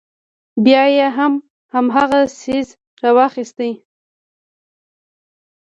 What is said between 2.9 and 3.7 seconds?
راواخيست.